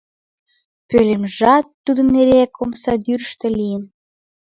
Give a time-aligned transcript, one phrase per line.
[0.89, 3.83] Пӧлемжат тудын эреак омсадӱрыштӧ лийын.